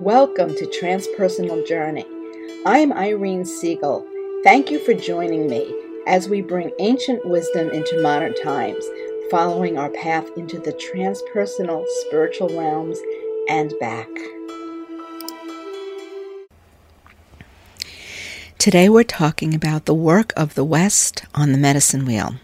Welcome 0.00 0.56
to 0.56 0.66
Transpersonal 0.66 1.64
Journey. 1.66 2.04
I'm 2.66 2.92
Irene 2.92 3.44
Siegel. 3.44 4.04
Thank 4.42 4.68
you 4.68 4.80
for 4.80 4.92
joining 4.92 5.48
me 5.48 5.72
as 6.08 6.28
we 6.28 6.42
bring 6.42 6.72
ancient 6.80 7.24
wisdom 7.24 7.70
into 7.70 8.02
modern 8.02 8.34
times, 8.34 8.84
following 9.30 9.78
our 9.78 9.90
path 9.90 10.28
into 10.36 10.58
the 10.58 10.72
transpersonal 10.72 11.86
spiritual 12.06 12.48
realms 12.58 12.98
and 13.48 13.72
back. 13.78 14.08
Today 18.58 18.88
we're 18.88 19.04
talking 19.04 19.54
about 19.54 19.84
the 19.84 19.94
work 19.94 20.32
of 20.36 20.56
the 20.56 20.64
West 20.64 21.24
on 21.36 21.52
the 21.52 21.58
medicine 21.58 22.04
wheel 22.04 22.34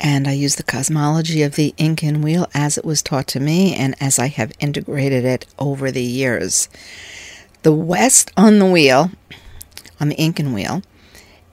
and 0.00 0.26
I 0.26 0.32
use 0.32 0.56
the 0.56 0.62
cosmology 0.62 1.42
of 1.42 1.56
the 1.56 1.74
Incan 1.76 2.22
wheel 2.22 2.48
as 2.54 2.78
it 2.78 2.84
was 2.84 3.02
taught 3.02 3.26
to 3.28 3.40
me 3.40 3.74
and 3.74 3.94
as 4.00 4.18
I 4.18 4.28
have 4.28 4.52
integrated 4.58 5.24
it 5.24 5.46
over 5.58 5.90
the 5.90 6.02
years. 6.02 6.68
The 7.62 7.72
west 7.72 8.32
on 8.36 8.58
the 8.58 8.66
wheel, 8.66 9.10
on 10.00 10.08
the 10.08 10.16
Incan 10.16 10.54
wheel, 10.54 10.82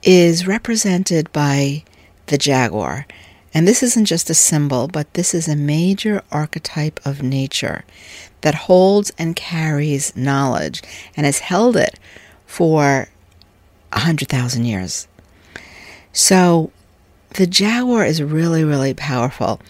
is 0.02 0.46
represented 0.46 1.30
by 1.32 1.84
the 2.26 2.38
jaguar. 2.38 3.06
And 3.52 3.68
this 3.68 3.82
isn't 3.82 4.06
just 4.06 4.30
a 4.30 4.34
symbol, 4.34 4.88
but 4.88 5.12
this 5.14 5.34
is 5.34 5.48
a 5.48 5.56
major 5.56 6.22
archetype 6.32 7.00
of 7.04 7.22
nature 7.22 7.84
that 8.40 8.54
holds 8.54 9.12
and 9.18 9.36
carries 9.36 10.16
knowledge 10.16 10.82
and 11.16 11.26
has 11.26 11.40
held 11.40 11.76
it 11.76 11.98
for 12.46 13.08
a 13.92 14.00
hundred 14.00 14.28
thousand 14.28 14.64
years. 14.64 15.08
So 16.12 16.70
the 17.38 17.46
jaguar 17.46 18.04
is 18.04 18.20
really, 18.20 18.64
really 18.64 18.92
powerful. 18.92 19.60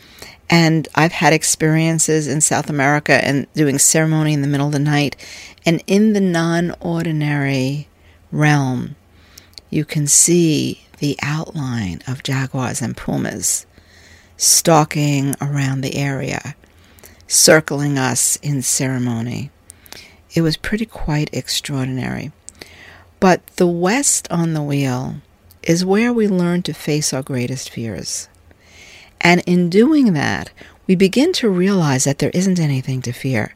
And 0.49 0.89
I've 0.95 1.13
had 1.13 1.35
experiences 1.35 2.27
in 2.27 2.41
South 2.41 2.71
America 2.71 3.23
and 3.23 3.47
doing 3.53 3.79
ceremony 3.79 4.33
in 4.33 4.41
the 4.41 4.49
middle 4.49 4.69
of 4.69 4.73
the 4.73 4.79
night. 4.79 5.17
And 5.67 5.85
in 5.87 6.15
the 6.15 6.21
non 6.21 6.75
ordinary 6.81 7.89
realm, 8.33 8.97
you 9.69 9.85
can 9.85 10.07
see 10.07 10.87
the 10.97 11.19
outline 11.23 12.01
of 12.09 12.23
jaguars 12.23 12.81
and 12.81 12.97
pumas 12.97 13.67
stalking 14.39 15.35
around 15.39 15.83
the 15.83 15.97
area, 15.97 16.57
circling 17.27 17.99
us 17.99 18.37
in 18.37 18.63
ceremony. 18.63 19.51
It 20.33 20.41
was 20.41 20.57
pretty 20.57 20.87
quite 20.87 21.29
extraordinary. 21.35 22.33
But 23.21 23.47
the 23.57 23.67
West 23.67 24.27
on 24.31 24.55
the 24.55 24.63
wheel 24.63 25.17
is 25.69 25.85
where 25.85 26.13
we 26.13 26.27
learn 26.27 26.63
to 26.63 26.73
face 26.73 27.13
our 27.13 27.23
greatest 27.23 27.69
fears. 27.69 28.29
And 29.21 29.43
in 29.47 29.69
doing 29.69 30.15
that, 30.15 30.51
we 30.87 30.97
begin 30.97 31.35
to 31.35 31.51
realize 31.51 32.05
that 32.05 32.19
there 32.19 32.31
isn't 32.33 32.59
anything 32.59 33.03
to 33.03 33.13
fear 33.13 33.55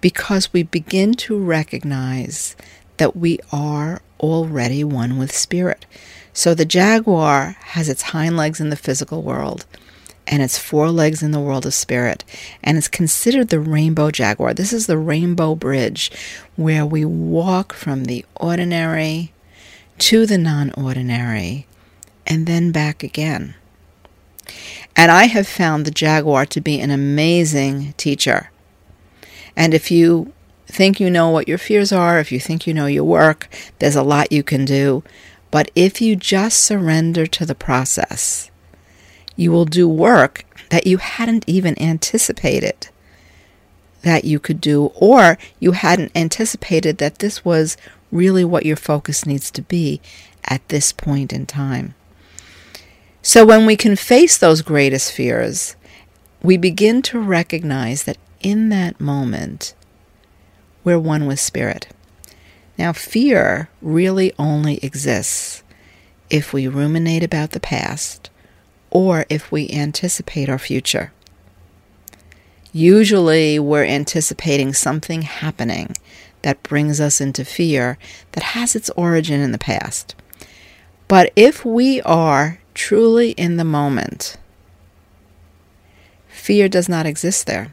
because 0.00 0.52
we 0.52 0.62
begin 0.62 1.12
to 1.14 1.36
recognize 1.36 2.54
that 2.98 3.16
we 3.16 3.40
are 3.50 4.00
already 4.20 4.84
one 4.84 5.18
with 5.18 5.34
spirit. 5.34 5.86
So 6.32 6.54
the 6.54 6.64
jaguar 6.64 7.56
has 7.60 7.88
its 7.88 8.02
hind 8.02 8.36
legs 8.36 8.60
in 8.60 8.70
the 8.70 8.76
physical 8.76 9.22
world 9.22 9.66
and 10.28 10.42
its 10.42 10.56
fore 10.56 10.90
legs 10.90 11.20
in 11.24 11.32
the 11.32 11.40
world 11.40 11.66
of 11.66 11.74
spirit, 11.74 12.22
and 12.62 12.78
it's 12.78 12.86
considered 12.86 13.48
the 13.48 13.58
rainbow 13.58 14.12
jaguar. 14.12 14.54
This 14.54 14.72
is 14.72 14.86
the 14.86 14.98
rainbow 14.98 15.56
bridge 15.56 16.12
where 16.54 16.86
we 16.86 17.04
walk 17.04 17.72
from 17.72 18.04
the 18.04 18.24
ordinary 18.36 19.32
to 20.00 20.26
the 20.26 20.38
non 20.38 20.72
ordinary 20.72 21.66
and 22.26 22.46
then 22.46 22.72
back 22.72 23.02
again. 23.02 23.54
And 24.96 25.10
I 25.10 25.24
have 25.24 25.46
found 25.46 25.84
the 25.84 25.90
jaguar 25.90 26.46
to 26.46 26.60
be 26.60 26.80
an 26.80 26.90
amazing 26.90 27.92
teacher. 27.96 28.50
And 29.56 29.74
if 29.74 29.90
you 29.90 30.32
think 30.66 31.00
you 31.00 31.10
know 31.10 31.28
what 31.28 31.48
your 31.48 31.58
fears 31.58 31.92
are, 31.92 32.18
if 32.18 32.32
you 32.32 32.40
think 32.40 32.66
you 32.66 32.74
know 32.74 32.86
your 32.86 33.04
work, 33.04 33.48
there's 33.78 33.96
a 33.96 34.02
lot 34.02 34.32
you 34.32 34.42
can 34.42 34.64
do. 34.64 35.04
But 35.50 35.70
if 35.74 36.00
you 36.00 36.16
just 36.16 36.64
surrender 36.64 37.26
to 37.26 37.44
the 37.44 37.54
process, 37.54 38.50
you 39.36 39.52
will 39.52 39.64
do 39.64 39.88
work 39.88 40.44
that 40.70 40.86
you 40.86 40.98
hadn't 40.98 41.44
even 41.46 41.80
anticipated 41.80 42.88
that 44.02 44.24
you 44.24 44.38
could 44.38 44.60
do, 44.60 44.86
or 44.94 45.36
you 45.58 45.72
hadn't 45.72 46.12
anticipated 46.16 46.98
that 46.98 47.18
this 47.18 47.44
was 47.44 47.76
really 48.10 48.44
what 48.44 48.66
your 48.66 48.76
focus 48.76 49.26
needs 49.26 49.50
to 49.52 49.62
be 49.62 50.00
at 50.44 50.66
this 50.68 50.92
point 50.92 51.32
in 51.32 51.46
time. 51.46 51.94
So 53.22 53.44
when 53.44 53.66
we 53.66 53.76
can 53.76 53.96
face 53.96 54.38
those 54.38 54.62
greatest 54.62 55.12
fears, 55.12 55.76
we 56.42 56.56
begin 56.56 57.02
to 57.02 57.20
recognize 57.20 58.04
that 58.04 58.18
in 58.40 58.70
that 58.70 59.00
moment, 59.00 59.74
we're 60.84 60.98
one 60.98 61.26
with 61.26 61.38
spirit. 61.38 61.88
Now, 62.78 62.94
fear 62.94 63.68
really 63.82 64.32
only 64.38 64.78
exists 64.78 65.62
if 66.30 66.54
we 66.54 66.66
ruminate 66.66 67.22
about 67.22 67.50
the 67.50 67.60
past 67.60 68.30
or 68.90 69.26
if 69.28 69.52
we 69.52 69.68
anticipate 69.68 70.48
our 70.48 70.58
future. 70.58 71.12
Usually, 72.72 73.58
we're 73.58 73.84
anticipating 73.84 74.72
something 74.72 75.22
happening 75.22 75.94
that 76.42 76.62
brings 76.62 77.00
us 77.00 77.20
into 77.20 77.44
fear 77.44 77.98
that 78.32 78.42
has 78.42 78.74
its 78.74 78.90
origin 78.90 79.40
in 79.40 79.52
the 79.52 79.58
past. 79.58 80.14
But 81.08 81.32
if 81.34 81.64
we 81.64 82.00
are 82.02 82.60
truly 82.74 83.32
in 83.32 83.56
the 83.56 83.64
moment, 83.64 84.36
fear 86.28 86.68
does 86.68 86.88
not 86.88 87.06
exist 87.06 87.46
there. 87.46 87.72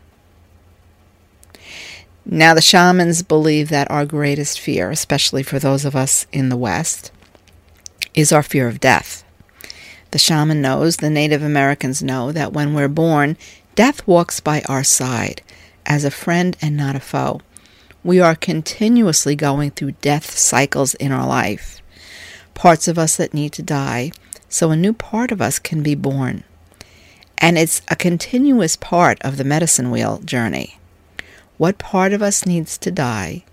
Now, 2.26 2.54
the 2.54 2.62
shamans 2.62 3.24
believe 3.24 3.70
that 3.70 3.90
our 3.90 4.06
greatest 4.06 4.60
fear, 4.60 4.92
especially 4.92 5.44
for 5.44 5.60
those 5.60 5.86
of 5.86 5.96
us 5.96 6.28
in 6.34 6.50
the 6.50 6.58
West, 6.58 7.12
is 8.14 8.34
our 8.34 8.44
fear 8.44 8.68
of 8.68 8.82
death. 8.82 9.24
The 10.12 10.20
shaman 10.20 10.62
knows, 10.62 10.98
the 10.98 11.10
Native 11.10 11.42
Americans 11.42 12.04
know, 12.04 12.32
that 12.34 12.52
when 12.52 12.74
we're 12.74 12.90
born, 12.90 13.38
death 13.76 14.06
walks 14.06 14.40
by 14.40 14.62
our 14.68 14.84
side 14.84 15.42
as 15.86 16.04
a 16.04 16.12
friend 16.12 16.58
and 16.62 16.76
not 16.76 16.96
a 16.96 17.00
foe. 17.00 17.42
We 18.07 18.22
are 18.22 18.35
continuously 18.35 19.35
going 19.35 19.72
through 19.72 20.00
death 20.00 20.31
cycles 20.31 20.94
in 20.94 21.12
our 21.12 21.28
life. 21.28 21.81
Parts 22.53 22.88
of 22.88 22.97
us 22.97 23.18
that 23.18 23.34
need 23.34 23.51
to 23.51 23.62
die, 23.62 24.13
so 24.47 24.72
a 24.72 24.78
new 24.78 24.94
part 24.94 25.29
of 25.29 25.41
us 25.41 25.59
can 25.59 25.84
be 25.84 25.94
born. 25.94 26.45
And 27.38 27.57
it's 27.57 27.81
a 27.90 27.97
continuous 27.97 28.78
part 28.78 29.22
of 29.23 29.35
the 29.35 29.44
medicine 29.44 29.91
wheel 29.91 30.19
journey. 30.19 30.79
What 31.57 31.79
part 31.79 32.13
of 32.13 32.22
us 32.22 32.45
needs 32.45 32.78
to 32.78 32.91
die 32.91 33.44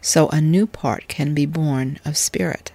so 0.00 0.28
a 0.28 0.40
new 0.40 0.68
part 0.68 1.08
can 1.08 1.34
be 1.34 1.44
born 1.44 1.98
of 2.04 2.16
spirit? 2.16 2.70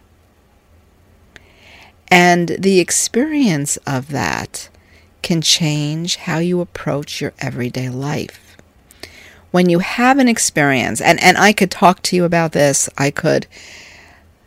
And 2.09 2.49
the 2.59 2.81
experience 2.81 3.77
of 3.87 4.09
that 4.09 4.67
can 5.21 5.41
change 5.41 6.17
how 6.17 6.39
you 6.39 6.59
approach 6.59 7.21
your 7.21 7.31
everyday 7.39 7.87
life 7.87 8.48
when 9.51 9.69
you 9.69 9.79
have 9.79 10.19
an 10.19 10.27
experience, 10.27 11.01
and, 11.01 11.21
and 11.21 11.37
I 11.37 11.53
could 11.53 11.71
talk 11.71 12.01
to 12.03 12.15
you 12.15 12.23
about 12.23 12.51
this, 12.51 12.89
I 12.97 13.11
could 13.11 13.47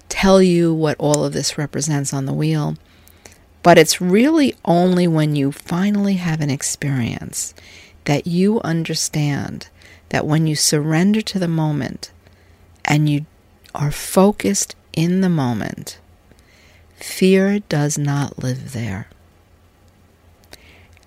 tell 0.09 0.43
you 0.43 0.73
what 0.75 0.97
all 0.99 1.25
of 1.25 1.33
this 1.33 1.59
represents 1.59 2.13
on 2.13 2.27
the 2.27 2.33
wheel, 2.33 2.77
but 3.63 3.79
it's 3.79 4.01
really 4.01 4.55
only 4.65 5.09
when 5.09 5.35
you 5.35 5.53
finally 5.53 6.15
have 6.15 6.41
an 6.41 6.51
experience 6.51 7.55
that 8.05 8.27
you 8.27 8.61
understand 8.63 9.69
that 10.11 10.27
when 10.27 10.47
you 10.47 10.55
surrender 10.55 11.23
to 11.23 11.39
the 11.39 11.49
moment 11.49 12.11
and 12.85 13.09
you 13.09 13.25
are 13.75 13.91
focused 13.91 14.77
in 14.93 15.23
the 15.23 15.29
moment, 15.29 15.99
fear 16.97 17.61
does 17.61 17.97
not 17.97 18.39
live 18.39 18.73
there. 18.73 19.09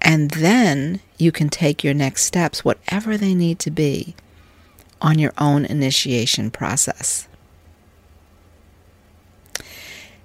And 0.06 0.30
then 0.32 1.02
you 1.18 1.32
can 1.32 1.50
take 1.50 1.84
your 1.84 1.96
next 1.96 2.26
steps, 2.26 2.64
whatever 2.64 3.18
they 3.18 3.34
need 3.34 3.58
to 3.60 3.72
be, 3.72 4.16
on 5.02 5.18
your 5.18 5.34
own 5.40 5.66
initiation 5.66 6.52
process. 6.52 7.28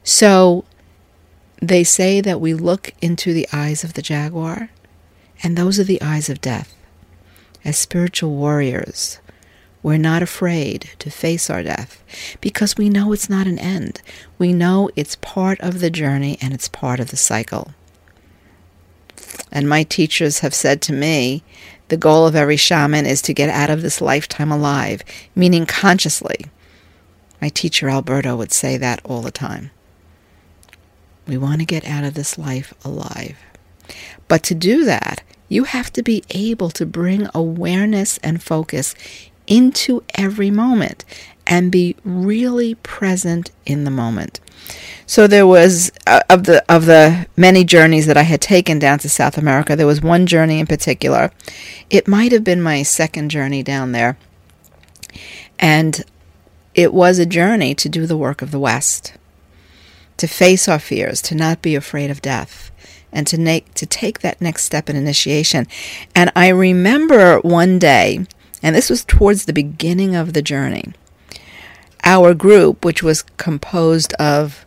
So 0.04 0.64
they 1.62 1.82
say 1.82 2.20
that 2.20 2.42
we 2.42 2.52
look 2.52 2.92
into 3.00 3.32
the 3.32 3.48
eyes 3.54 3.82
of 3.82 3.94
the 3.94 4.02
jaguar, 4.02 4.68
and 5.42 5.56
those 5.56 5.80
are 5.80 5.84
the 5.84 6.02
eyes 6.02 6.28
of 6.28 6.42
death. 6.42 6.76
As 7.64 7.78
spiritual 7.78 8.34
warriors, 8.34 9.18
we're 9.82 9.96
not 9.96 10.22
afraid 10.22 10.90
to 10.98 11.10
face 11.10 11.48
our 11.48 11.62
death 11.62 12.02
because 12.42 12.76
we 12.76 12.90
know 12.90 13.14
it's 13.14 13.30
not 13.30 13.46
an 13.46 13.58
end. 13.58 14.02
We 14.38 14.52
know 14.52 14.90
it's 14.94 15.16
part 15.16 15.58
of 15.60 15.80
the 15.80 15.90
journey 15.90 16.36
and 16.42 16.52
it's 16.52 16.68
part 16.68 17.00
of 17.00 17.10
the 17.10 17.16
cycle. 17.16 17.72
And 19.52 19.68
my 19.68 19.82
teachers 19.82 20.40
have 20.40 20.54
said 20.54 20.80
to 20.82 20.92
me, 20.92 21.42
the 21.88 21.96
goal 21.96 22.26
of 22.26 22.36
every 22.36 22.56
shaman 22.56 23.04
is 23.04 23.20
to 23.22 23.34
get 23.34 23.50
out 23.50 23.68
of 23.68 23.82
this 23.82 24.00
lifetime 24.00 24.52
alive, 24.52 25.02
meaning 25.34 25.66
consciously. 25.66 26.46
My 27.42 27.48
teacher 27.48 27.88
Alberto 27.88 28.36
would 28.36 28.52
say 28.52 28.76
that 28.76 29.00
all 29.04 29.22
the 29.22 29.32
time. 29.32 29.70
We 31.26 31.36
want 31.36 31.60
to 31.60 31.66
get 31.66 31.84
out 31.84 32.04
of 32.04 32.14
this 32.14 32.38
life 32.38 32.72
alive. 32.84 33.38
But 34.28 34.42
to 34.44 34.54
do 34.54 34.84
that, 34.84 35.22
you 35.48 35.64
have 35.64 35.92
to 35.94 36.02
be 36.02 36.22
able 36.30 36.70
to 36.70 36.86
bring 36.86 37.28
awareness 37.34 38.18
and 38.18 38.42
focus 38.42 38.94
into 39.46 40.04
every 40.14 40.50
moment 40.50 41.04
and 41.50 41.70
be 41.70 41.96
really 42.04 42.76
present 42.76 43.50
in 43.66 43.84
the 43.84 43.90
moment. 43.90 44.40
So 45.04 45.26
there 45.26 45.46
was 45.46 45.90
uh, 46.06 46.20
of 46.30 46.44
the 46.44 46.64
of 46.72 46.86
the 46.86 47.26
many 47.36 47.64
journeys 47.64 48.06
that 48.06 48.16
I 48.16 48.22
had 48.22 48.40
taken 48.40 48.78
down 48.78 49.00
to 49.00 49.08
South 49.08 49.36
America, 49.36 49.74
there 49.74 49.86
was 49.86 50.00
one 50.00 50.26
journey 50.26 50.60
in 50.60 50.66
particular. 50.66 51.32
It 51.90 52.06
might 52.06 52.30
have 52.30 52.44
been 52.44 52.62
my 52.62 52.84
second 52.84 53.30
journey 53.30 53.64
down 53.64 53.90
there. 53.90 54.16
And 55.58 56.04
it 56.74 56.94
was 56.94 57.18
a 57.18 57.26
journey 57.26 57.74
to 57.74 57.88
do 57.88 58.06
the 58.06 58.16
work 58.16 58.40
of 58.40 58.52
the 58.52 58.60
West, 58.60 59.14
to 60.16 60.28
face 60.28 60.68
our 60.68 60.78
fears, 60.78 61.20
to 61.22 61.34
not 61.34 61.60
be 61.60 61.74
afraid 61.74 62.10
of 62.10 62.22
death, 62.22 62.70
and 63.12 63.26
to, 63.26 63.38
make, 63.38 63.74
to 63.74 63.86
take 63.86 64.20
that 64.20 64.40
next 64.40 64.64
step 64.64 64.88
in 64.88 64.96
initiation. 64.96 65.66
And 66.14 66.30
I 66.36 66.48
remember 66.48 67.40
one 67.40 67.78
day, 67.78 68.26
and 68.62 68.74
this 68.76 68.88
was 68.88 69.04
towards 69.04 69.44
the 69.44 69.52
beginning 69.52 70.14
of 70.14 70.32
the 70.32 70.42
journey, 70.42 70.92
our 72.04 72.34
group, 72.34 72.84
which 72.84 73.02
was 73.02 73.22
composed 73.22 74.12
of 74.14 74.66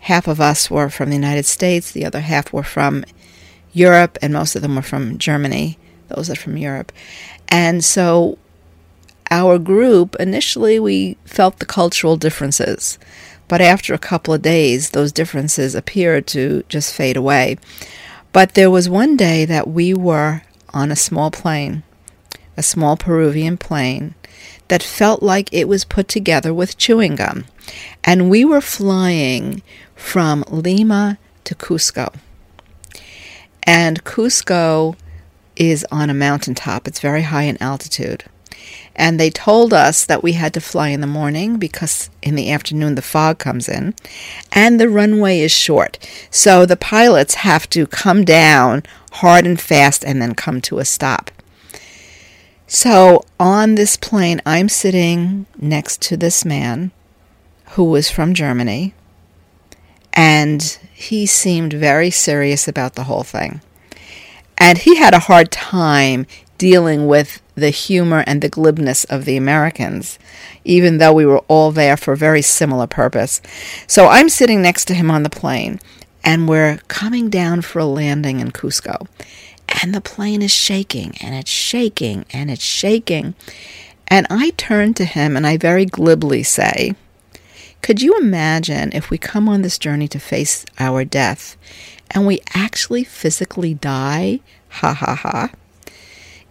half 0.00 0.28
of 0.28 0.40
us 0.40 0.70
were 0.70 0.90
from 0.90 1.08
the 1.08 1.16
United 1.16 1.46
States, 1.46 1.90
the 1.90 2.04
other 2.04 2.20
half 2.20 2.52
were 2.52 2.62
from 2.62 3.04
Europe, 3.72 4.18
and 4.20 4.32
most 4.32 4.54
of 4.54 4.62
them 4.62 4.76
were 4.76 4.82
from 4.82 5.18
Germany. 5.18 5.78
Those 6.08 6.30
are 6.30 6.36
from 6.36 6.56
Europe. 6.56 6.92
And 7.48 7.84
so 7.84 8.38
our 9.30 9.58
group, 9.58 10.14
initially 10.20 10.78
we 10.78 11.16
felt 11.24 11.58
the 11.58 11.66
cultural 11.66 12.16
differences, 12.16 12.98
but 13.48 13.60
after 13.60 13.94
a 13.94 13.98
couple 13.98 14.34
of 14.34 14.42
days, 14.42 14.90
those 14.90 15.12
differences 15.12 15.74
appeared 15.74 16.26
to 16.28 16.64
just 16.68 16.94
fade 16.94 17.16
away. 17.16 17.58
But 18.32 18.54
there 18.54 18.70
was 18.70 18.88
one 18.88 19.16
day 19.16 19.44
that 19.44 19.68
we 19.68 19.94
were 19.94 20.42
on 20.70 20.90
a 20.90 20.96
small 20.96 21.30
plane, 21.30 21.82
a 22.56 22.62
small 22.62 22.96
Peruvian 22.96 23.56
plane, 23.56 24.14
that 24.68 24.82
felt 24.82 25.22
like 25.22 25.48
it 25.52 25.68
was 25.68 25.84
put 25.84 26.08
together 26.08 26.52
with 26.52 26.78
chewing 26.78 27.16
gum. 27.16 27.44
And 28.02 28.30
we 28.30 28.44
were 28.44 28.60
flying 28.60 29.62
from 29.94 30.44
Lima 30.48 31.18
to 31.44 31.54
Cusco. 31.54 32.14
And 33.62 34.04
Cusco 34.04 34.96
is 35.56 35.86
on 35.90 36.10
a 36.10 36.14
mountaintop, 36.14 36.86
it's 36.86 37.00
very 37.00 37.22
high 37.22 37.44
in 37.44 37.62
altitude. 37.62 38.24
And 38.96 39.18
they 39.18 39.30
told 39.30 39.72
us 39.72 40.04
that 40.06 40.22
we 40.22 40.32
had 40.32 40.54
to 40.54 40.60
fly 40.60 40.88
in 40.90 41.00
the 41.00 41.06
morning 41.06 41.56
because 41.56 42.10
in 42.22 42.36
the 42.36 42.50
afternoon 42.50 42.94
the 42.94 43.02
fog 43.02 43.38
comes 43.38 43.68
in 43.68 43.94
and 44.52 44.78
the 44.78 44.88
runway 44.88 45.40
is 45.40 45.50
short. 45.50 45.98
So 46.30 46.64
the 46.64 46.76
pilots 46.76 47.34
have 47.34 47.68
to 47.70 47.86
come 47.86 48.24
down 48.24 48.84
hard 49.12 49.46
and 49.46 49.60
fast 49.60 50.04
and 50.04 50.22
then 50.22 50.34
come 50.34 50.60
to 50.62 50.78
a 50.78 50.84
stop. 50.84 51.30
So 52.66 53.22
on 53.38 53.74
this 53.74 53.96
plane, 53.96 54.40
I'm 54.46 54.68
sitting 54.68 55.46
next 55.58 56.00
to 56.02 56.16
this 56.16 56.44
man 56.44 56.92
who 57.70 57.84
was 57.84 58.10
from 58.10 58.34
Germany, 58.34 58.94
and 60.12 60.62
he 60.92 61.26
seemed 61.26 61.72
very 61.72 62.10
serious 62.10 62.66
about 62.66 62.94
the 62.94 63.04
whole 63.04 63.22
thing. 63.24 63.60
And 64.56 64.78
he 64.78 64.96
had 64.96 65.12
a 65.12 65.18
hard 65.20 65.50
time 65.50 66.26
dealing 66.56 67.06
with 67.06 67.42
the 67.54 67.70
humor 67.70 68.24
and 68.26 68.40
the 68.40 68.48
glibness 68.48 69.04
of 69.04 69.24
the 69.24 69.36
Americans, 69.36 70.18
even 70.64 70.98
though 70.98 71.12
we 71.12 71.26
were 71.26 71.40
all 71.48 71.70
there 71.70 71.96
for 71.96 72.12
a 72.12 72.16
very 72.16 72.42
similar 72.42 72.86
purpose. 72.86 73.42
So 73.86 74.06
I'm 74.06 74.28
sitting 74.28 74.62
next 74.62 74.86
to 74.86 74.94
him 74.94 75.10
on 75.10 75.22
the 75.22 75.30
plane, 75.30 75.80
and 76.22 76.48
we're 76.48 76.78
coming 76.88 77.28
down 77.28 77.60
for 77.62 77.80
a 77.80 77.84
landing 77.84 78.40
in 78.40 78.52
Cusco. 78.52 79.06
And 79.68 79.94
the 79.94 80.00
plane 80.00 80.42
is 80.42 80.52
shaking, 80.52 81.16
and 81.20 81.34
it's 81.34 81.50
shaking, 81.50 82.24
and 82.32 82.50
it's 82.50 82.62
shaking. 82.62 83.34
And 84.08 84.26
I 84.30 84.50
turn 84.50 84.94
to 84.94 85.04
him 85.04 85.36
and 85.36 85.46
I 85.46 85.56
very 85.56 85.86
glibly 85.86 86.42
say, 86.42 86.94
Could 87.82 88.02
you 88.02 88.16
imagine 88.16 88.90
if 88.92 89.10
we 89.10 89.18
come 89.18 89.48
on 89.48 89.62
this 89.62 89.78
journey 89.78 90.08
to 90.08 90.18
face 90.18 90.64
our 90.78 91.04
death 91.04 91.56
and 92.10 92.26
we 92.26 92.40
actually 92.54 93.04
physically 93.04 93.74
die? 93.74 94.40
Ha 94.68 94.92
ha 94.94 95.14
ha. 95.14 95.50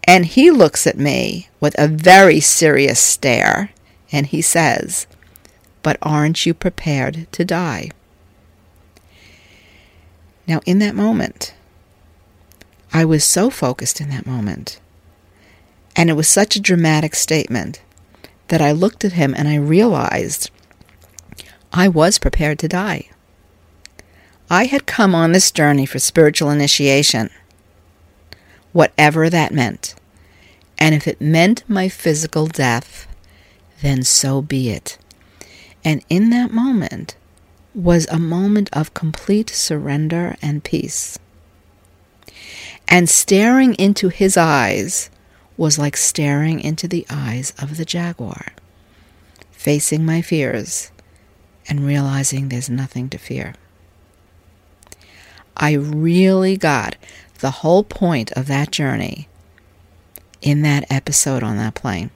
And 0.04 0.26
he 0.26 0.52
looks 0.52 0.86
at 0.86 0.98
me 0.98 1.48
with 1.60 1.76
a 1.78 1.88
very 1.88 2.40
serious 2.40 3.00
stare 3.00 3.72
and 4.12 4.28
he 4.28 4.42
says, 4.42 5.08
But 5.82 5.98
aren't 6.02 6.46
you 6.46 6.54
prepared 6.54 7.28
to 7.32 7.46
die? 7.46 7.92
Now, 10.46 10.60
in 10.66 10.80
that 10.80 10.96
moment, 10.96 11.53
I 12.94 13.04
was 13.06 13.26
so 13.26 13.50
focused 13.50 14.00
in 14.00 14.10
that 14.10 14.26
moment, 14.26 14.80
and 15.96 16.10
it 16.10 16.14
was 16.14 16.28
such 16.28 16.56
a 16.56 16.62
dramatic 16.62 17.16
statement 17.16 17.82
that 18.48 18.62
I 18.62 18.72
looked 18.72 19.04
at 19.04 19.14
him 19.14 19.34
and 19.36 19.48
I 19.48 19.56
realized 19.56 20.52
I 21.74 21.88
was 21.88 22.20
prepared 22.20 22.60
to 22.60 22.68
die. 22.68 23.10
I 24.50 24.66
had 24.66 24.86
come 24.86 25.16
on 25.16 25.32
this 25.32 25.52
journey 25.52 25.86
for 25.86 25.98
spiritual 26.00 26.52
initiation 26.52 27.30
whatever 28.74 29.30
that 29.30 29.54
meant. 29.54 29.96
And 30.78 30.94
if 30.94 31.08
it 31.08 31.22
meant 31.22 31.64
my 31.70 31.88
physical 31.88 32.48
death, 32.48 33.08
then 33.82 34.04
so 34.04 34.42
be 34.42 34.70
it. 34.70 34.98
And 35.86 36.04
in 36.10 36.30
that 36.32 36.52
moment 36.52 37.16
was 37.74 38.08
a 38.08 38.20
moment 38.20 38.70
of 38.74 38.94
complete 38.94 39.50
surrender 39.50 40.36
and 40.42 40.64
peace. 40.64 41.18
And 42.88 43.10
staring 43.10 43.74
into 43.76 44.10
his 44.10 44.38
eyes 44.38 45.10
was 45.58 45.80
like 45.80 45.98
staring 45.98 46.60
into 46.60 46.88
the 46.88 47.06
eyes 47.10 47.54
of 47.62 47.78
the 47.78 47.86
jaguar, 47.86 48.54
facing 49.52 50.06
my 50.06 50.22
fears 50.22 50.92
and 51.68 51.86
realizing 51.86 52.50
there's 52.50 52.70
nothing 52.70 53.10
to 53.10 53.18
fear. 53.18 53.54
I 55.56 55.74
really 55.74 56.58
got 56.58 56.96
the 57.40 57.52
whole 57.52 57.84
point 57.84 58.32
of 58.34 58.48
that 58.48 58.72
journey 58.72 59.28
in 60.42 60.62
that 60.64 60.86
episode 60.90 61.44
on 61.44 61.58
that 61.58 61.76
plane. 61.76 62.10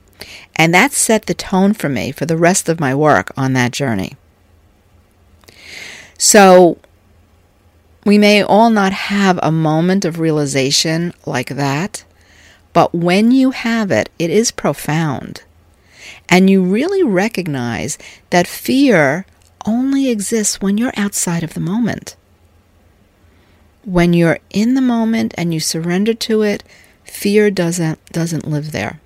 And 0.55 0.73
that 0.73 0.91
set 0.91 1.27
the 1.27 1.33
tone 1.33 1.73
for 1.73 1.89
me 1.89 2.11
for 2.11 2.25
the 2.25 2.37
rest 2.37 2.67
of 2.67 2.79
my 2.79 2.93
work 2.93 3.31
on 3.37 3.53
that 3.53 3.71
journey. 3.71 4.15
So, 6.17 6.79
we 8.07 8.17
may 8.17 8.41
all 8.41 8.71
not 8.71 8.91
have 8.91 9.39
a 9.43 9.51
moment 9.51 10.05
of 10.05 10.19
realization 10.19 11.13
like 11.27 11.49
that, 11.49 12.03
but 12.73 12.95
when 12.95 13.31
you 13.31 13.51
have 13.51 13.91
it, 13.91 14.09
it 14.17 14.31
is 14.31 14.49
profound. 14.49 15.43
And 16.27 16.49
you 16.49 16.63
really 16.63 17.03
recognize 17.03 17.99
that 18.31 18.47
fear 18.47 19.27
only 19.65 20.09
exists 20.09 20.59
when 20.59 20.79
you're 20.79 20.93
outside 20.97 21.43
of 21.43 21.53
the 21.53 21.59
moment 21.59 22.15
when 23.87 24.11
you're 24.11 24.39
in 24.49 24.73
the 24.73 24.81
moment 24.81 25.33
and 25.37 25.53
you 25.53 25.61
surrender 25.61 26.13
to 26.13 26.41
it, 26.41 26.61
fear 27.05 27.49
doesn't 27.49 28.03
doesn't 28.11 28.45
live 28.45 28.73
there. 28.73 28.99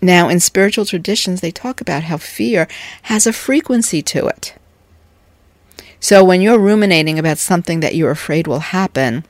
Now, 0.00 0.28
in 0.28 0.38
spiritual 0.38 0.84
traditions, 0.84 1.40
they 1.40 1.50
talk 1.50 1.80
about 1.80 2.04
how 2.04 2.16
fear 2.16 2.68
has 3.02 3.26
a 3.26 3.32
frequency 3.32 4.00
to 4.02 4.26
it. 4.28 4.54
So 6.02 6.22
when 6.22 6.42
you're 6.42 6.58
ruminating 6.58 7.18
about 7.18 7.38
something 7.38 7.80
that 7.80 7.94
you're 7.94 8.10
afraid 8.10 8.46
will 8.46 8.58
happen, 8.58 9.24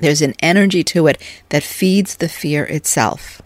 there's 0.00 0.20
an 0.20 0.34
energy 0.40 0.84
to 0.84 1.06
it 1.06 1.16
that 1.48 1.62
feeds 1.62 2.16
the 2.16 2.28
fear 2.28 2.64
itself. 2.64 3.40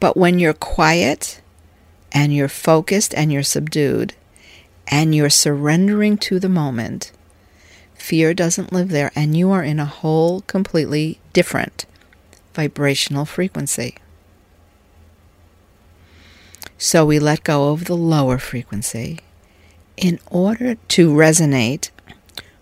But 0.00 0.18
when 0.18 0.38
you're 0.38 0.52
quiet 0.52 1.40
and 2.12 2.34
you're 2.34 2.48
focused 2.48 3.14
and 3.14 3.32
you're 3.32 3.42
subdued 3.42 4.12
and 4.88 5.14
you're 5.14 5.30
surrendering 5.30 6.18
to 6.18 6.38
the 6.38 6.50
moment, 6.50 7.10
Fear 8.04 8.34
doesn't 8.34 8.70
live 8.70 8.90
there, 8.90 9.10
and 9.16 9.34
you 9.34 9.50
are 9.50 9.64
in 9.64 9.80
a 9.80 9.86
whole 9.86 10.42
completely 10.42 11.20
different 11.32 11.86
vibrational 12.52 13.24
frequency. 13.24 13.94
So 16.76 17.06
we 17.06 17.18
let 17.18 17.44
go 17.44 17.72
of 17.72 17.86
the 17.86 17.96
lower 17.96 18.36
frequency 18.36 19.20
in 19.96 20.18
order 20.30 20.74
to 20.74 21.10
resonate 21.10 21.90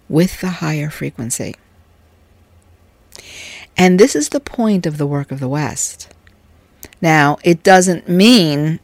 with 0.08 0.40
the 0.40 0.50
higher 0.50 0.90
frequency. 0.90 1.56
And 3.76 3.98
this 3.98 4.14
is 4.14 4.28
the 4.28 4.40
point 4.40 4.86
of 4.86 4.98
the 4.98 5.06
work 5.06 5.32
of 5.32 5.40
the 5.40 5.48
West. 5.48 6.12
Now, 7.00 7.38
it 7.42 7.62
doesn't 7.62 8.08
mean 8.08 8.78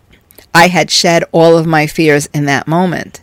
I 0.52 0.68
had 0.68 0.90
shed 0.90 1.24
all 1.30 1.56
of 1.56 1.66
my 1.66 1.86
fears 1.86 2.26
in 2.34 2.46
that 2.46 2.66
moment, 2.66 3.20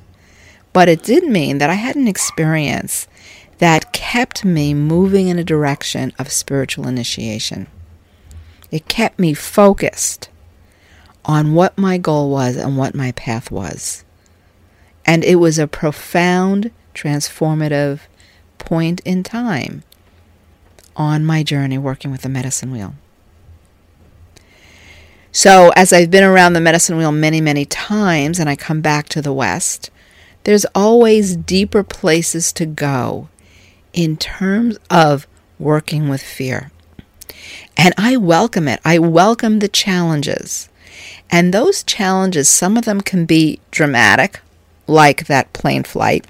but 0.71 0.87
it 0.87 1.03
did 1.03 1.25
mean 1.27 1.57
that 1.57 1.69
I 1.69 1.73
had 1.73 1.95
an 1.95 2.07
experience 2.07 3.07
that 3.57 3.91
kept 3.91 4.45
me 4.45 4.73
moving 4.73 5.27
in 5.27 5.37
a 5.37 5.43
direction 5.43 6.13
of 6.17 6.31
spiritual 6.31 6.87
initiation. 6.87 7.67
It 8.71 8.87
kept 8.87 9.19
me 9.19 9.33
focused 9.33 10.29
on 11.25 11.55
what 11.55 11.77
my 11.77 11.97
goal 11.97 12.29
was 12.29 12.55
and 12.55 12.77
what 12.77 12.95
my 12.95 13.11
path 13.13 13.51
was. 13.51 14.04
And 15.05 15.23
it 15.23 15.35
was 15.35 15.59
a 15.59 15.67
profound, 15.67 16.71
transformative 16.93 18.01
point 18.57 19.01
in 19.01 19.23
time 19.23 19.83
on 20.95 21.25
my 21.25 21.43
journey 21.43 21.77
working 21.77 22.11
with 22.11 22.21
the 22.21 22.29
medicine 22.29 22.71
wheel. 22.71 22.95
So, 25.31 25.73
as 25.75 25.91
I've 25.91 26.09
been 26.09 26.23
around 26.23 26.53
the 26.53 26.61
medicine 26.61 26.97
wheel 26.97 27.11
many, 27.11 27.41
many 27.41 27.65
times 27.65 28.39
and 28.39 28.49
I 28.49 28.55
come 28.55 28.79
back 28.79 29.09
to 29.09 29.21
the 29.21 29.33
West, 29.33 29.91
there's 30.45 30.65
always 30.73 31.35
deeper 31.35 31.83
places 31.83 32.53
to 32.53 32.65
go 32.65 33.27
in 33.91 34.15
terms 34.15 34.77
of 34.89 35.27
working 35.59 36.07
with 36.07 36.21
fear. 36.21 36.71
And 37.75 37.93
I 37.97 38.15
welcome 38.15 38.67
it. 38.67 38.79
I 38.85 38.99
welcome 38.99 39.59
the 39.59 39.67
challenges. 39.67 40.69
And 41.29 41.53
those 41.53 41.83
challenges, 41.83 42.47
some 42.47 42.77
of 42.77 42.85
them 42.85 43.01
can 43.01 43.25
be 43.25 43.59
dramatic, 43.71 44.39
like 44.87 45.27
that 45.27 45.53
plane 45.53 45.83
flight. 45.83 46.25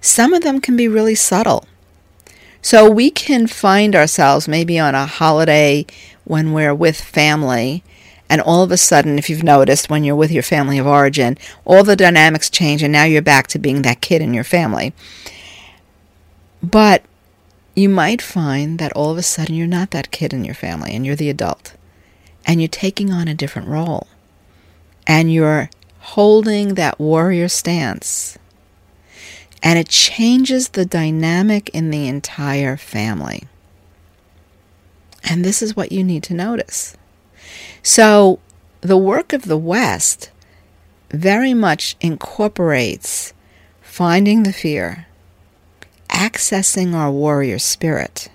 Some 0.00 0.32
of 0.32 0.42
them 0.42 0.60
can 0.60 0.76
be 0.76 0.88
really 0.88 1.14
subtle. 1.14 1.66
So 2.60 2.90
we 2.90 3.10
can 3.10 3.46
find 3.46 3.96
ourselves 3.96 4.46
maybe 4.46 4.78
on 4.78 4.94
a 4.94 5.06
holiday 5.06 5.86
when 6.24 6.52
we're 6.52 6.74
with 6.74 7.00
family, 7.00 7.82
and 8.28 8.40
all 8.40 8.62
of 8.62 8.70
a 8.70 8.76
sudden, 8.76 9.18
if 9.18 9.28
you've 9.28 9.42
noticed, 9.42 9.90
when 9.90 10.04
you're 10.04 10.16
with 10.16 10.30
your 10.30 10.42
family 10.42 10.78
of 10.78 10.86
origin, 10.86 11.36
all 11.64 11.84
the 11.84 11.96
dynamics 11.96 12.48
change, 12.48 12.82
and 12.82 12.92
now 12.92 13.04
you're 13.04 13.20
back 13.20 13.46
to 13.48 13.58
being 13.58 13.82
that 13.82 14.00
kid 14.00 14.22
in 14.22 14.32
your 14.32 14.44
family. 14.44 14.92
But 16.62 17.02
you 17.74 17.88
might 17.88 18.22
find 18.22 18.78
that 18.78 18.92
all 18.92 19.10
of 19.10 19.18
a 19.18 19.22
sudden 19.22 19.54
you're 19.54 19.66
not 19.66 19.90
that 19.90 20.10
kid 20.10 20.32
in 20.32 20.44
your 20.44 20.54
family 20.54 20.94
and 20.94 21.06
you're 21.06 21.16
the 21.16 21.30
adult 21.30 21.74
and 22.44 22.60
you're 22.60 22.68
taking 22.68 23.10
on 23.10 23.28
a 23.28 23.34
different 23.34 23.68
role 23.68 24.06
and 25.06 25.32
you're 25.32 25.70
holding 26.02 26.74
that 26.74 26.98
warrior 26.98 27.48
stance 27.48 28.38
and 29.62 29.78
it 29.78 29.88
changes 29.88 30.70
the 30.70 30.84
dynamic 30.84 31.68
in 31.70 31.90
the 31.90 32.08
entire 32.08 32.76
family. 32.76 33.44
And 35.22 35.44
this 35.44 35.62
is 35.62 35.76
what 35.76 35.92
you 35.92 36.02
need 36.02 36.24
to 36.24 36.34
notice. 36.34 36.96
So, 37.82 38.40
the 38.80 38.96
work 38.96 39.32
of 39.32 39.44
the 39.44 39.56
West 39.56 40.30
very 41.10 41.54
much 41.54 41.94
incorporates 42.00 43.32
finding 43.80 44.42
the 44.42 44.52
fear, 44.52 45.06
accessing 46.08 46.94
our 46.94 47.10
warrior 47.10 47.60
spirit, 47.60 48.28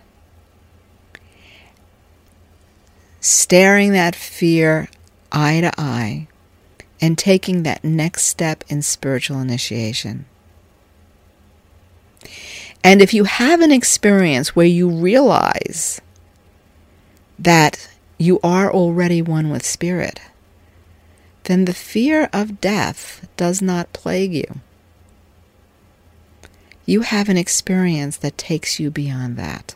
staring 3.19 3.91
that 3.91 4.15
fear 4.15 4.87
eye 5.31 5.59
to 5.59 5.71
eye, 5.77 6.27
and 6.99 7.17
taking 7.17 7.63
that 7.63 7.83
next 7.83 8.23
step 8.23 8.63
in 8.67 8.81
spiritual 8.81 9.39
initiation. 9.39 10.25
And 12.83 13.01
if 13.01 13.13
you 13.13 13.25
have 13.25 13.61
an 13.61 13.71
experience 13.71 14.55
where 14.55 14.65
you 14.65 14.89
realize 14.89 16.01
that 17.37 17.89
you 18.17 18.39
are 18.43 18.71
already 18.71 19.21
one 19.21 19.49
with 19.49 19.65
Spirit, 19.65 20.19
then 21.43 21.65
the 21.65 21.73
fear 21.73 22.29
of 22.33 22.61
death 22.61 23.27
does 23.37 23.61
not 23.61 23.93
plague 23.93 24.33
you. 24.33 24.59
You 26.85 27.01
have 27.01 27.29
an 27.29 27.37
experience 27.37 28.17
that 28.17 28.37
takes 28.37 28.79
you 28.79 28.89
beyond 28.89 29.37
that. 29.37 29.75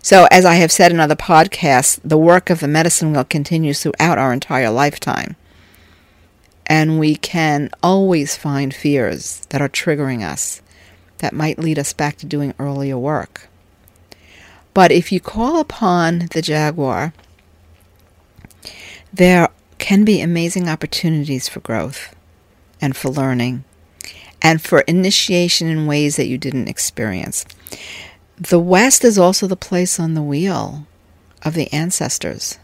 So, 0.00 0.26
as 0.30 0.44
I 0.44 0.54
have 0.54 0.72
said 0.72 0.92
in 0.92 1.00
other 1.00 1.16
podcasts, 1.16 1.98
the 2.04 2.18
work 2.18 2.50
of 2.50 2.60
the 2.60 2.68
medicine 2.68 3.12
wheel 3.12 3.24
continues 3.24 3.82
throughout 3.82 4.18
our 4.18 4.32
entire 4.32 4.70
lifetime. 4.70 5.36
And 6.66 6.98
we 6.98 7.16
can 7.16 7.70
always 7.82 8.36
find 8.36 8.74
fears 8.74 9.46
that 9.50 9.60
are 9.60 9.68
triggering 9.68 10.22
us 10.22 10.62
that 11.18 11.32
might 11.32 11.58
lead 11.58 11.78
us 11.78 11.92
back 11.92 12.16
to 12.18 12.26
doing 12.26 12.54
earlier 12.58 12.98
work. 12.98 13.48
But 14.74 14.92
if 14.92 15.10
you 15.10 15.20
call 15.20 15.58
upon 15.58 16.28
the 16.32 16.42
Jaguar, 16.42 17.12
there 19.12 19.48
can 19.78 20.04
be 20.04 20.20
amazing 20.20 20.68
opportunities 20.68 21.48
for 21.48 21.60
growth 21.60 22.14
and 22.80 22.96
for 22.96 23.08
learning 23.08 23.64
and 24.40 24.62
for 24.62 24.80
initiation 24.80 25.66
in 25.68 25.86
ways 25.86 26.16
that 26.16 26.26
you 26.26 26.38
didn't 26.38 26.68
experience. 26.68 27.44
The 28.40 28.60
West 28.60 29.04
is 29.04 29.18
also 29.18 29.48
the 29.48 29.56
place 29.56 29.98
on 29.98 30.14
the 30.14 30.22
wheel 30.22 30.86
of 31.42 31.54
the 31.54 31.72
ancestors. 31.72 32.58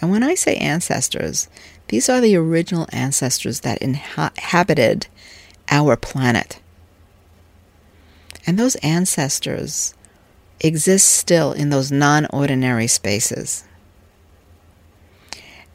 And 0.00 0.12
when 0.12 0.22
I 0.22 0.34
say 0.36 0.56
ancestors, 0.56 1.48
these 1.88 2.08
are 2.08 2.20
the 2.20 2.36
original 2.36 2.86
ancestors 2.92 3.60
that 3.60 3.82
inhabited 3.82 5.08
our 5.68 5.96
planet. 5.96 6.60
And 8.46 8.58
those 8.58 8.76
ancestors 8.76 9.94
exist 10.60 11.10
still 11.10 11.52
in 11.52 11.70
those 11.70 11.90
non 11.90 12.26
ordinary 12.26 12.86
spaces. 12.86 13.64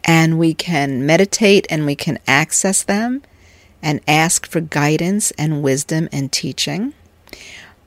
And 0.05 0.39
we 0.39 0.53
can 0.53 1.05
meditate 1.05 1.67
and 1.69 1.85
we 1.85 1.95
can 1.95 2.17
access 2.27 2.81
them 2.81 3.23
and 3.81 3.99
ask 4.07 4.47
for 4.47 4.61
guidance 4.61 5.31
and 5.31 5.61
wisdom 5.61 6.07
and 6.13 6.31
teaching. 6.31 6.93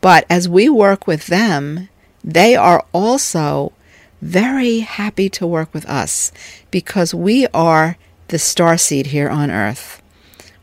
But 0.01 0.25
as 0.31 0.49
we 0.49 0.69
work 0.69 1.07
with 1.07 1.27
them, 1.27 1.89
they 2.25 2.57
are 2.57 2.85
also 2.93 3.73
very 4.23 4.81
happy 4.81 5.29
to 5.31 5.47
work 5.47 5.73
with 5.73 5.87
us 5.87 6.33
because 6.71 7.15
we 7.15 7.47
are 7.49 7.97
the 8.29 8.39
star 8.39 8.77
seed 8.77 9.07
here 9.07 9.29
on 9.29 9.51
earth. 9.51 10.03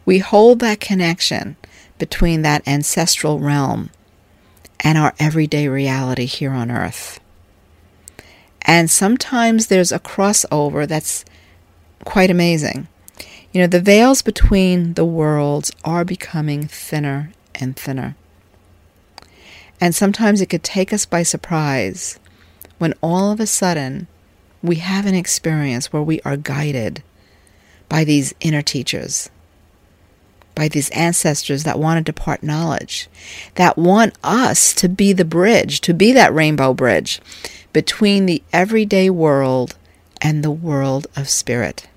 We 0.05 0.19
hold 0.19 0.59
that 0.59 0.79
connection 0.79 1.57
between 1.97 2.41
that 2.43 2.67
ancestral 2.67 3.39
realm 3.39 3.89
and 4.79 4.97
our 4.97 5.13
everyday 5.19 5.67
reality 5.67 6.25
here 6.25 6.51
on 6.51 6.71
earth. 6.71 7.19
And 8.61 8.89
sometimes 8.89 9.67
there's 9.67 9.91
a 9.91 9.99
crossover 9.99 10.87
that's 10.87 11.25
quite 12.05 12.29
amazing. 12.29 12.87
You 13.51 13.61
know, 13.61 13.67
the 13.67 13.81
veils 13.81 14.21
between 14.21 14.93
the 14.93 15.05
worlds 15.05 15.71
are 15.83 16.05
becoming 16.05 16.67
thinner 16.67 17.31
and 17.55 17.75
thinner. 17.75 18.15
And 19.79 19.93
sometimes 19.93 20.41
it 20.41 20.47
could 20.47 20.63
take 20.63 20.91
us 20.91 21.05
by 21.05 21.23
surprise 21.23 22.19
when 22.77 22.93
all 23.01 23.31
of 23.31 23.39
a 23.39 23.47
sudden 23.47 24.07
we 24.61 24.77
have 24.77 25.05
an 25.05 25.15
experience 25.15 25.93
where 25.93 26.01
we 26.01 26.19
are 26.21 26.37
guided 26.37 27.03
by 27.89 28.03
these 28.03 28.33
inner 28.41 28.61
teachers 28.61 29.29
by 30.57 30.67
these 30.67 30.89
ancestors 30.89 31.65
that 31.65 31.77
want 31.77 31.99
to 31.99 32.11
depart 32.11 32.41
knowledge, 32.41 33.07
that 33.55 33.77
want 33.77 34.15
us 34.23 34.73
to 34.73 34.89
be 34.89 35.13
the 35.13 35.23
bridge, 35.23 35.81
to 35.81 35.93
be 35.93 36.11
that 36.11 36.33
rainbow 36.33 36.73
bridge 36.73 37.21
between 37.73 38.25
the 38.25 38.41
everyday 38.51 39.07
world 39.07 39.75
and 40.19 40.43
the 40.43 40.49
world 40.49 41.05
of 41.15 41.29
spirit. 41.29 41.87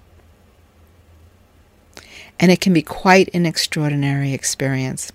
And 2.39 2.53
it 2.53 2.61
can 2.61 2.75
be 2.75 2.83
quite 2.83 3.31
an 3.33 3.47
extraordinary 3.47 4.35
experience. 4.35 5.11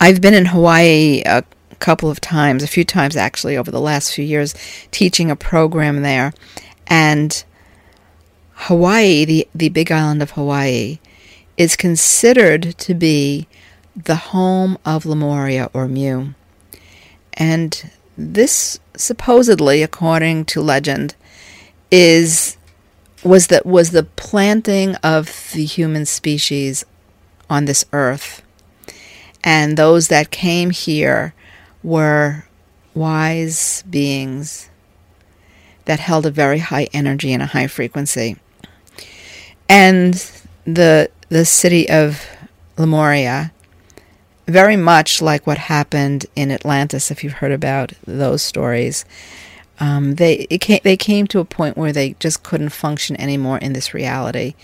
I've 0.00 0.22
been 0.22 0.32
in 0.32 0.46
Hawaii 0.46 1.22
a 1.26 1.44
couple 1.78 2.10
of 2.10 2.20
times, 2.20 2.62
a 2.62 2.66
few 2.66 2.84
times 2.84 3.16
actually, 3.16 3.58
over 3.58 3.70
the 3.70 3.80
last 3.80 4.14
few 4.14 4.24
years, 4.24 4.54
teaching 4.90 5.30
a 5.30 5.36
program 5.36 6.00
there. 6.00 6.32
And 6.86 7.44
Hawaii, 8.54 9.26
the, 9.26 9.48
the 9.54 9.68
big 9.68 9.92
island 9.92 10.22
of 10.22 10.32
Hawaii, 10.32 10.98
is 11.58 11.76
considered 11.76 12.78
to 12.78 12.94
be 12.94 13.46
the 13.94 14.16
home 14.16 14.78
of 14.86 15.04
Lemuria 15.04 15.70
or 15.74 15.86
Mu. 15.86 16.30
And 17.34 17.90
this 18.16 18.80
supposedly, 18.96 19.82
according 19.82 20.46
to 20.46 20.62
legend, 20.62 21.14
is 21.90 22.56
was 23.22 23.48
that 23.48 23.66
was 23.66 23.90
the 23.90 24.04
planting 24.04 24.94
of 24.96 25.50
the 25.52 25.64
human 25.66 26.06
species 26.06 26.86
on 27.50 27.66
this 27.66 27.84
earth. 27.92 28.42
And 29.42 29.76
those 29.76 30.08
that 30.08 30.30
came 30.30 30.70
here 30.70 31.34
were 31.82 32.44
wise 32.94 33.82
beings 33.88 34.68
that 35.86 36.00
held 36.00 36.26
a 36.26 36.30
very 36.30 36.58
high 36.58 36.88
energy 36.92 37.32
and 37.32 37.42
a 37.42 37.46
high 37.46 37.66
frequency. 37.66 38.36
And 39.68 40.14
the 40.64 41.10
the 41.28 41.44
city 41.44 41.88
of 41.88 42.26
Lemuria, 42.76 43.52
very 44.46 44.76
much 44.76 45.22
like 45.22 45.46
what 45.46 45.58
happened 45.58 46.26
in 46.34 46.50
Atlantis, 46.50 47.10
if 47.10 47.22
you've 47.22 47.34
heard 47.34 47.52
about 47.52 47.92
those 48.06 48.42
stories. 48.42 49.04
Um, 49.78 50.16
they 50.16 50.46
came, 50.46 50.80
they 50.84 50.96
came 50.96 51.26
to 51.28 51.38
a 51.38 51.44
point 51.44 51.76
where 51.76 51.92
they 51.92 52.14
just 52.18 52.42
couldn't 52.42 52.68
function 52.70 53.18
anymore 53.18 53.58
in 53.58 53.72
this 53.72 53.94
reality. 53.94 54.54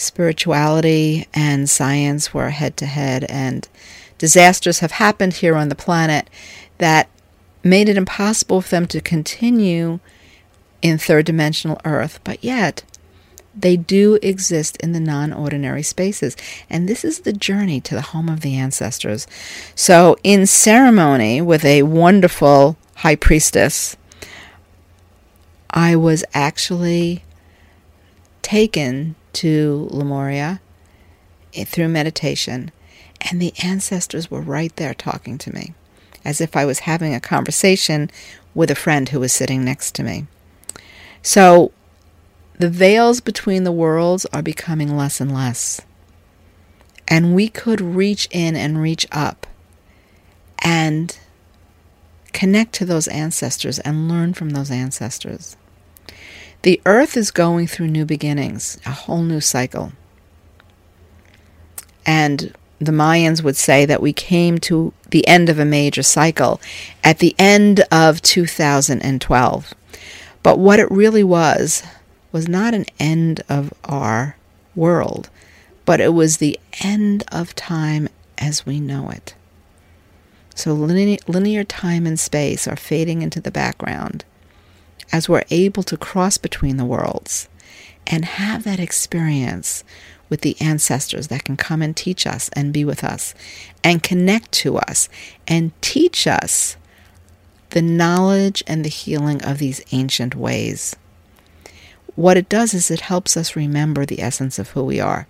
Spirituality 0.00 1.26
and 1.34 1.68
science 1.68 2.32
were 2.32 2.48
head 2.48 2.74
to 2.78 2.86
head, 2.86 3.24
and 3.24 3.68
disasters 4.16 4.78
have 4.78 4.92
happened 4.92 5.34
here 5.34 5.54
on 5.54 5.68
the 5.68 5.74
planet 5.74 6.30
that 6.78 7.10
made 7.62 7.86
it 7.86 7.98
impossible 7.98 8.62
for 8.62 8.70
them 8.70 8.86
to 8.86 9.02
continue 9.02 10.00
in 10.80 10.96
third 10.96 11.26
dimensional 11.26 11.78
Earth. 11.84 12.18
But 12.24 12.42
yet, 12.42 12.82
they 13.54 13.76
do 13.76 14.18
exist 14.22 14.78
in 14.78 14.92
the 14.92 15.00
non 15.00 15.34
ordinary 15.34 15.82
spaces. 15.82 16.34
And 16.70 16.88
this 16.88 17.04
is 17.04 17.20
the 17.20 17.34
journey 17.34 17.78
to 17.82 17.94
the 17.94 18.00
home 18.00 18.30
of 18.30 18.40
the 18.40 18.56
ancestors. 18.56 19.26
So, 19.74 20.16
in 20.24 20.46
ceremony 20.46 21.42
with 21.42 21.62
a 21.62 21.82
wonderful 21.82 22.78
high 22.94 23.16
priestess, 23.16 23.98
I 25.68 25.94
was 25.94 26.24
actually 26.32 27.22
taken 28.40 29.14
to 29.34 29.88
Lemuria 29.90 30.60
eh, 31.54 31.64
through 31.64 31.88
meditation, 31.88 32.70
and 33.20 33.40
the 33.40 33.52
ancestors 33.62 34.30
were 34.30 34.40
right 34.40 34.74
there 34.76 34.94
talking 34.94 35.38
to 35.38 35.52
me, 35.52 35.74
as 36.24 36.40
if 36.40 36.56
I 36.56 36.64
was 36.64 36.80
having 36.80 37.14
a 37.14 37.20
conversation 37.20 38.10
with 38.54 38.70
a 38.70 38.74
friend 38.74 39.08
who 39.08 39.20
was 39.20 39.32
sitting 39.32 39.64
next 39.64 39.94
to 39.96 40.02
me. 40.02 40.26
So 41.22 41.72
the 42.58 42.68
veils 42.68 43.20
between 43.20 43.64
the 43.64 43.72
worlds 43.72 44.26
are 44.32 44.42
becoming 44.42 44.96
less 44.96 45.20
and 45.20 45.32
less. 45.32 45.80
And 47.08 47.34
we 47.34 47.48
could 47.48 47.80
reach 47.80 48.28
in 48.30 48.54
and 48.54 48.80
reach 48.80 49.06
up 49.10 49.46
and 50.62 51.18
connect 52.32 52.72
to 52.74 52.84
those 52.84 53.08
ancestors 53.08 53.78
and 53.80 54.08
learn 54.08 54.34
from 54.34 54.50
those 54.50 54.70
ancestors. 54.70 55.56
The 56.62 56.80
earth 56.84 57.16
is 57.16 57.30
going 57.30 57.68
through 57.68 57.88
new 57.88 58.04
beginnings, 58.04 58.78
a 58.84 58.90
whole 58.90 59.22
new 59.22 59.40
cycle. 59.40 59.92
And 62.04 62.54
the 62.78 62.92
Mayans 62.92 63.42
would 63.42 63.56
say 63.56 63.86
that 63.86 64.02
we 64.02 64.12
came 64.12 64.58
to 64.58 64.92
the 65.10 65.26
end 65.26 65.48
of 65.48 65.58
a 65.58 65.64
major 65.64 66.02
cycle 66.02 66.60
at 67.02 67.18
the 67.18 67.34
end 67.38 67.84
of 67.90 68.20
2012. 68.20 69.74
But 70.42 70.58
what 70.58 70.78
it 70.78 70.90
really 70.90 71.24
was, 71.24 71.82
was 72.32 72.48
not 72.48 72.74
an 72.74 72.86
end 72.98 73.42
of 73.48 73.72
our 73.84 74.36
world, 74.74 75.30
but 75.84 76.00
it 76.00 76.12
was 76.14 76.36
the 76.36 76.58
end 76.82 77.24
of 77.32 77.54
time 77.54 78.08
as 78.38 78.64
we 78.64 78.80
know 78.80 79.10
it. 79.10 79.34
So 80.54 80.74
linear, 80.74 81.18
linear 81.26 81.64
time 81.64 82.06
and 82.06 82.20
space 82.20 82.68
are 82.68 82.76
fading 82.76 83.22
into 83.22 83.40
the 83.40 83.50
background 83.50 84.24
as 85.12 85.28
we're 85.28 85.44
able 85.50 85.82
to 85.82 85.96
cross 85.96 86.38
between 86.38 86.76
the 86.76 86.84
worlds 86.84 87.48
and 88.06 88.24
have 88.24 88.64
that 88.64 88.80
experience 88.80 89.84
with 90.28 90.42
the 90.42 90.56
ancestors 90.60 91.28
that 91.28 91.44
can 91.44 91.56
come 91.56 91.82
and 91.82 91.96
teach 91.96 92.26
us 92.26 92.48
and 92.52 92.72
be 92.72 92.84
with 92.84 93.02
us 93.02 93.34
and 93.82 94.02
connect 94.02 94.52
to 94.52 94.78
us 94.78 95.08
and 95.46 95.72
teach 95.82 96.26
us 96.26 96.76
the 97.70 97.82
knowledge 97.82 98.62
and 98.66 98.84
the 98.84 98.88
healing 98.88 99.42
of 99.44 99.58
these 99.58 99.82
ancient 99.92 100.34
ways. 100.34 100.96
What 102.16 102.36
it 102.36 102.48
does 102.48 102.74
is 102.74 102.90
it 102.90 103.02
helps 103.02 103.36
us 103.36 103.56
remember 103.56 104.04
the 104.04 104.20
essence 104.20 104.58
of 104.58 104.70
who 104.70 104.84
we 104.84 105.00
are. 105.00 105.26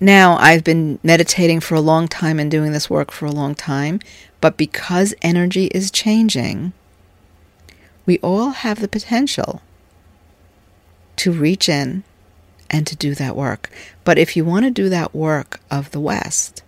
Now, 0.00 0.36
I've 0.38 0.62
been 0.62 1.00
meditating 1.02 1.60
for 1.60 1.74
a 1.74 1.80
long 1.80 2.06
time 2.06 2.38
and 2.38 2.50
doing 2.50 2.72
this 2.72 2.88
work 2.88 3.10
for 3.10 3.26
a 3.26 3.32
long 3.32 3.54
time, 3.54 3.98
but 4.40 4.56
because 4.56 5.14
energy 5.22 5.66
is 5.66 5.90
changing, 5.90 6.72
we 8.06 8.18
all 8.20 8.50
have 8.50 8.80
the 8.80 8.88
potential 8.88 9.60
to 11.16 11.32
reach 11.32 11.68
in 11.68 12.04
and 12.70 12.86
to 12.86 12.94
do 12.94 13.14
that 13.16 13.34
work. 13.34 13.70
But 14.04 14.18
if 14.18 14.36
you 14.36 14.44
want 14.44 14.64
to 14.66 14.70
do 14.70 14.88
that 14.88 15.14
work 15.14 15.60
of 15.70 15.90
the 15.90 16.00
West 16.00 16.62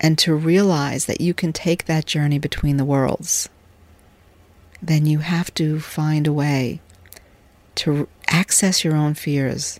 and 0.00 0.16
to 0.18 0.34
realize 0.34 1.04
that 1.06 1.20
you 1.20 1.34
can 1.34 1.52
take 1.52 1.84
that 1.84 2.06
journey 2.06 2.38
between 2.38 2.78
the 2.78 2.84
worlds, 2.84 3.50
then 4.80 5.04
you 5.04 5.18
have 5.18 5.52
to 5.54 5.78
find 5.78 6.26
a 6.26 6.32
way 6.32 6.80
to 7.74 8.08
access 8.28 8.82
your 8.82 8.96
own 8.96 9.12
fears 9.12 9.78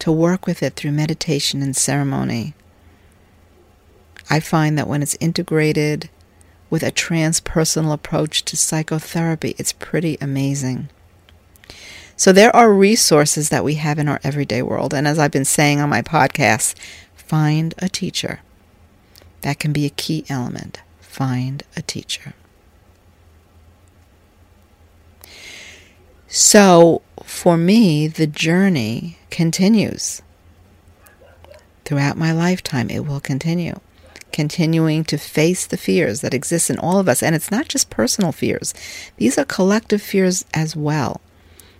to 0.00 0.10
work 0.12 0.46
with 0.46 0.62
it 0.62 0.74
through 0.74 0.92
meditation 0.92 1.62
and 1.62 1.76
ceremony. 1.76 2.54
I 4.28 4.40
find 4.40 4.76
that 4.78 4.88
when 4.88 5.02
it's 5.02 5.16
integrated 5.20 6.10
with 6.68 6.82
a 6.82 6.92
transpersonal 6.92 7.92
approach 7.92 8.44
to 8.44 8.56
psychotherapy, 8.56 9.54
it's 9.58 9.72
pretty 9.72 10.16
amazing. 10.20 10.88
So, 12.16 12.32
there 12.32 12.54
are 12.54 12.72
resources 12.72 13.48
that 13.48 13.64
we 13.64 13.74
have 13.76 13.98
in 13.98 14.08
our 14.08 14.20
everyday 14.22 14.62
world. 14.62 14.92
And 14.92 15.08
as 15.08 15.18
I've 15.18 15.30
been 15.30 15.44
saying 15.44 15.80
on 15.80 15.88
my 15.88 16.02
podcast, 16.02 16.74
find 17.14 17.74
a 17.78 17.88
teacher. 17.88 18.40
That 19.40 19.58
can 19.58 19.72
be 19.72 19.86
a 19.86 19.90
key 19.90 20.24
element. 20.28 20.80
Find 21.00 21.62
a 21.76 21.82
teacher. 21.82 22.34
So, 26.28 27.02
for 27.24 27.56
me, 27.56 28.06
the 28.06 28.26
journey 28.26 29.18
continues. 29.30 30.22
Throughout 31.84 32.16
my 32.16 32.32
lifetime, 32.32 32.90
it 32.90 33.06
will 33.06 33.20
continue. 33.20 33.80
Continuing 34.32 35.02
to 35.04 35.18
face 35.18 35.66
the 35.66 35.76
fears 35.76 36.20
that 36.20 36.34
exist 36.34 36.70
in 36.70 36.78
all 36.78 36.98
of 36.98 37.08
us. 37.08 37.22
And 37.22 37.34
it's 37.34 37.50
not 37.50 37.68
just 37.68 37.90
personal 37.90 38.32
fears, 38.32 38.74
these 39.16 39.36
are 39.38 39.44
collective 39.44 40.00
fears 40.00 40.44
as 40.54 40.76
well. 40.76 41.20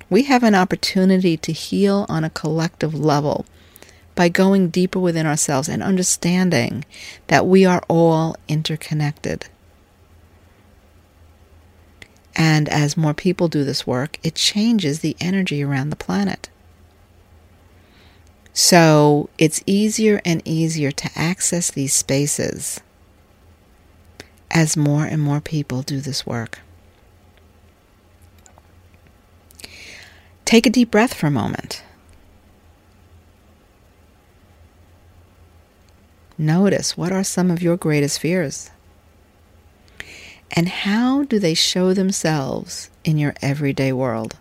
We 0.08 0.24
have 0.24 0.42
an 0.42 0.56
opportunity 0.56 1.36
to 1.36 1.52
heal 1.52 2.06
on 2.08 2.24
a 2.24 2.30
collective 2.30 2.94
level 2.94 3.46
by 4.16 4.28
going 4.28 4.68
deeper 4.68 4.98
within 4.98 5.26
ourselves 5.26 5.68
and 5.68 5.82
understanding 5.82 6.84
that 7.28 7.46
we 7.46 7.64
are 7.64 7.82
all 7.88 8.36
interconnected. 8.48 9.46
And 12.34 12.68
as 12.68 12.96
more 12.96 13.14
people 13.14 13.48
do 13.48 13.64
this 13.64 13.86
work, 13.86 14.18
it 14.22 14.34
changes 14.34 15.00
the 15.00 15.16
energy 15.20 15.62
around 15.62 15.90
the 15.90 15.96
planet. 15.96 16.48
So 18.52 19.28
it's 19.38 19.62
easier 19.66 20.20
and 20.24 20.42
easier 20.44 20.90
to 20.90 21.10
access 21.14 21.70
these 21.70 21.94
spaces 21.94 22.80
as 24.50 24.76
more 24.76 25.04
and 25.04 25.22
more 25.22 25.40
people 25.40 25.82
do 25.82 26.00
this 26.00 26.26
work. 26.26 26.60
Take 30.44 30.66
a 30.66 30.70
deep 30.70 30.90
breath 30.90 31.14
for 31.14 31.28
a 31.28 31.30
moment. 31.30 31.84
Notice 36.36 36.96
what 36.96 37.12
are 37.12 37.22
some 37.22 37.50
of 37.50 37.62
your 37.62 37.76
greatest 37.76 38.18
fears? 38.18 38.70
And 40.50 40.68
how 40.68 41.22
do 41.24 41.38
they 41.38 41.54
show 41.54 41.94
themselves 41.94 42.90
in 43.04 43.18
your 43.18 43.34
everyday 43.40 43.92
world? 43.92 44.38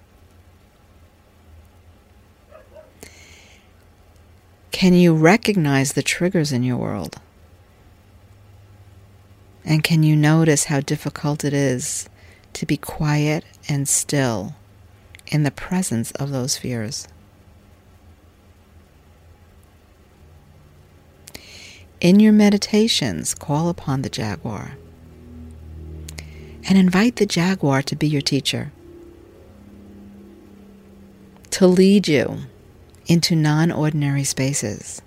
Can 4.79 4.93
you 4.93 5.13
recognize 5.13 5.91
the 5.91 6.01
triggers 6.01 6.53
in 6.53 6.63
your 6.63 6.77
world? 6.77 7.17
And 9.65 9.83
can 9.83 10.03
you 10.03 10.15
notice 10.15 10.63
how 10.63 10.79
difficult 10.79 11.43
it 11.43 11.51
is 11.51 12.07
to 12.53 12.65
be 12.65 12.77
quiet 12.77 13.43
and 13.67 13.89
still 13.89 14.55
in 15.27 15.43
the 15.43 15.51
presence 15.51 16.11
of 16.11 16.31
those 16.31 16.55
fears? 16.55 17.09
In 21.99 22.21
your 22.21 22.31
meditations, 22.31 23.33
call 23.33 23.67
upon 23.67 24.01
the 24.01 24.09
jaguar 24.09 24.77
and 26.69 26.77
invite 26.77 27.17
the 27.17 27.25
jaguar 27.25 27.81
to 27.81 27.97
be 27.97 28.07
your 28.07 28.21
teacher, 28.21 28.71
to 31.49 31.67
lead 31.67 32.07
you 32.07 32.43
into 33.09 33.35
non 33.35 33.71
ordinary 33.71 34.23
spaces, 34.23 35.01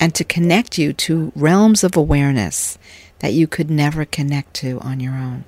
and 0.00 0.14
to 0.14 0.24
connect 0.24 0.78
you 0.78 0.92
to 0.94 1.30
realms 1.36 1.84
of 1.84 1.96
awareness 1.96 2.78
that 3.20 3.34
you 3.34 3.46
could 3.46 3.70
never 3.70 4.04
connect 4.04 4.54
to 4.54 4.80
on 4.80 4.98
your 4.98 5.12
own. 5.12 5.44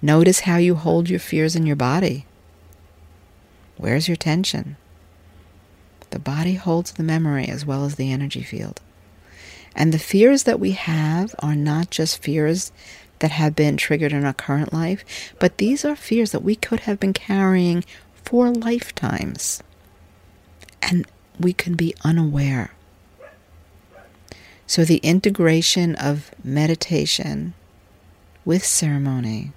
Notice 0.00 0.40
how 0.40 0.56
you 0.56 0.74
hold 0.74 1.10
your 1.10 1.20
fears 1.20 1.54
in 1.54 1.66
your 1.66 1.76
body. 1.76 2.24
Where's 3.76 4.08
your 4.08 4.16
tension? 4.16 4.76
The 6.10 6.18
body 6.18 6.54
holds 6.54 6.92
the 6.92 7.02
memory 7.02 7.46
as 7.48 7.66
well 7.66 7.84
as 7.84 7.96
the 7.96 8.10
energy 8.10 8.42
field. 8.42 8.80
And 9.74 9.92
the 9.92 9.98
fears 9.98 10.44
that 10.44 10.58
we 10.58 10.72
have 10.72 11.34
are 11.40 11.54
not 11.54 11.90
just 11.90 12.22
fears 12.22 12.72
that 13.20 13.30
have 13.30 13.54
been 13.54 13.76
triggered 13.76 14.12
in 14.12 14.24
our 14.24 14.32
current 14.32 14.72
life, 14.72 15.32
but 15.38 15.58
these 15.58 15.84
are 15.84 15.96
fears 15.96 16.32
that 16.32 16.42
we 16.42 16.54
could 16.54 16.80
have 16.80 17.00
been 17.00 17.12
carrying 17.12 17.84
for 18.24 18.50
lifetimes. 18.50 19.62
And 20.82 21.06
we 21.38 21.52
can 21.52 21.74
be 21.74 21.94
unaware. 22.04 22.72
So, 24.66 24.84
the 24.84 24.98
integration 24.98 25.94
of 25.96 26.30
meditation 26.44 27.54
with 28.44 28.64
ceremony, 28.64 29.52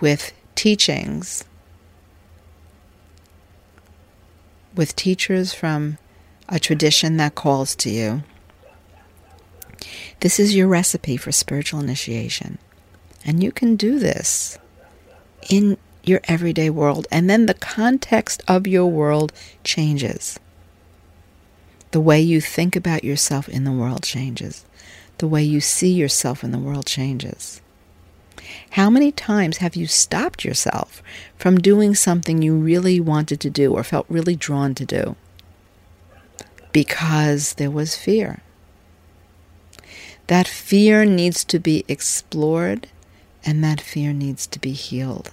with 0.00 0.32
teachings, 0.54 1.44
with 4.74 4.94
teachers 4.94 5.54
from 5.54 5.98
a 6.48 6.58
tradition 6.58 7.16
that 7.16 7.34
calls 7.34 7.74
to 7.76 7.90
you, 7.90 8.22
this 10.20 10.38
is 10.40 10.54
your 10.54 10.68
recipe 10.68 11.16
for 11.16 11.32
spiritual 11.32 11.80
initiation. 11.80 12.58
And 13.24 13.42
you 13.42 13.52
can 13.52 13.76
do 13.76 13.98
this 13.98 14.58
in 15.48 15.76
your 16.04 16.20
everyday 16.24 16.70
world. 16.70 17.06
And 17.10 17.30
then 17.30 17.46
the 17.46 17.54
context 17.54 18.42
of 18.48 18.66
your 18.66 18.86
world 18.86 19.32
changes. 19.64 20.40
The 21.92 22.00
way 22.00 22.20
you 22.20 22.40
think 22.40 22.74
about 22.74 23.04
yourself 23.04 23.48
in 23.48 23.64
the 23.64 23.72
world 23.72 24.02
changes. 24.02 24.64
the 25.18 25.28
way 25.28 25.42
you 25.42 25.60
see 25.60 25.92
yourself 25.92 26.42
in 26.42 26.50
the 26.50 26.58
world 26.58 26.84
changes. 26.84 27.60
How 28.70 28.90
many 28.90 29.12
times 29.12 29.58
have 29.58 29.76
you 29.76 29.86
stopped 29.86 30.44
yourself 30.44 31.00
from 31.36 31.58
doing 31.58 31.94
something 31.94 32.42
you 32.42 32.56
really 32.56 32.98
wanted 32.98 33.38
to 33.40 33.50
do 33.50 33.72
or 33.72 33.84
felt 33.84 34.06
really 34.08 34.34
drawn 34.34 34.74
to 34.74 34.84
do? 34.84 35.14
Because 36.72 37.54
there 37.54 37.70
was 37.70 37.94
fear. 37.94 38.42
That 40.28 40.48
fear 40.48 41.04
needs 41.04 41.44
to 41.44 41.58
be 41.58 41.84
explored 41.88 42.88
and 43.44 43.62
that 43.64 43.80
fear 43.80 44.12
needs 44.12 44.46
to 44.46 44.58
be 44.58 44.72
healed. 44.72 45.32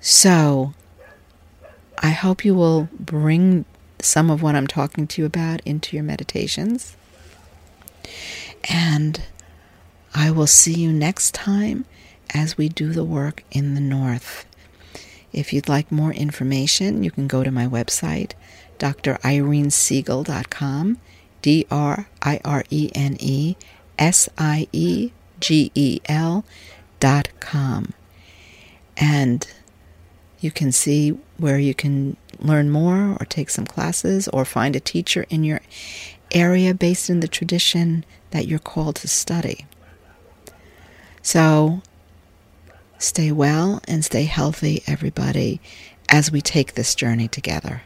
So, 0.00 0.74
I 1.98 2.10
hope 2.10 2.44
you 2.44 2.54
will 2.54 2.88
bring 2.98 3.64
some 4.00 4.30
of 4.30 4.42
what 4.42 4.54
I'm 4.54 4.66
talking 4.66 5.06
to 5.08 5.22
you 5.22 5.26
about 5.26 5.60
into 5.64 5.96
your 5.96 6.04
meditations. 6.04 6.96
And 8.68 9.22
I 10.14 10.30
will 10.30 10.46
see 10.46 10.74
you 10.74 10.92
next 10.92 11.34
time 11.34 11.84
as 12.34 12.56
we 12.56 12.68
do 12.68 12.92
the 12.92 13.04
work 13.04 13.44
in 13.50 13.74
the 13.74 13.80
North. 13.80 14.44
If 15.32 15.52
you'd 15.52 15.68
like 15.68 15.92
more 15.92 16.12
information, 16.12 17.04
you 17.04 17.10
can 17.10 17.28
go 17.28 17.44
to 17.44 17.50
my 17.50 17.66
website, 17.66 18.32
drirenesiegel.com, 18.78 20.98
D 21.42 21.66
R 21.70 22.08
I 22.22 22.40
R 22.44 22.64
E 22.70 22.90
N 22.94 23.16
E 23.20 23.56
S 23.98 24.28
I 24.38 24.68
E 24.72 25.10
G 25.40 25.70
E 25.74 26.00
L 26.06 26.44
dot 27.00 27.28
com. 27.40 27.94
And 28.96 29.46
you 30.40 30.50
can 30.50 30.72
see 30.72 31.10
where 31.36 31.58
you 31.58 31.74
can 31.74 32.16
learn 32.38 32.70
more 32.70 33.16
or 33.18 33.26
take 33.26 33.50
some 33.50 33.66
classes 33.66 34.28
or 34.28 34.44
find 34.44 34.76
a 34.76 34.80
teacher 34.80 35.26
in 35.28 35.44
your 35.44 35.60
area 36.32 36.74
based 36.74 37.10
in 37.10 37.20
the 37.20 37.28
tradition 37.28 38.04
that 38.30 38.46
you're 38.46 38.58
called 38.58 38.96
to 38.96 39.08
study. 39.08 39.66
So 41.22 41.82
stay 42.98 43.32
well 43.32 43.80
and 43.86 44.04
stay 44.04 44.24
healthy, 44.24 44.82
everybody, 44.86 45.60
as 46.08 46.30
we 46.30 46.40
take 46.40 46.74
this 46.74 46.94
journey 46.94 47.28
together. 47.28 47.82